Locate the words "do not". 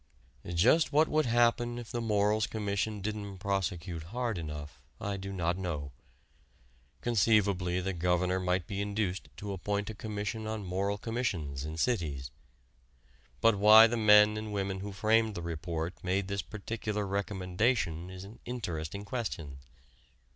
5.15-5.59